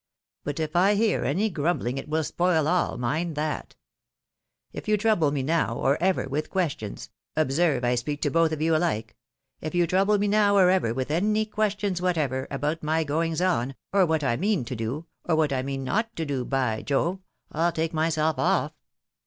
[0.43, 3.67] But if I hear any grumbling it will spoil all, mind RESIGNATION.
[3.67, 3.75] 207 that.
[4.79, 8.63] If you trouble me now, or ever, with questions— observe, I speak to both of
[8.63, 9.15] you alike—
[9.61, 13.75] ^if you trouble me now or ever with any questions whatever, about my goings on,
[13.93, 17.19] or what I mean to do, or what I mean not to do, by Jove,
[17.51, 18.71] I'll take myself off!